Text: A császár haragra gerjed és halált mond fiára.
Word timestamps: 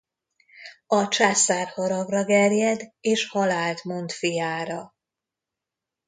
A 0.87 1.07
császár 1.07 1.67
haragra 1.67 2.25
gerjed 2.25 2.93
és 2.99 3.27
halált 3.29 3.83
mond 3.83 4.11
fiára. 4.11 4.93